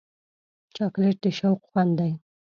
چاکلېټ 0.75 1.17
د 1.23 1.25
شوق 1.37 1.59
خوند 1.69 1.91
دی. 1.99 2.11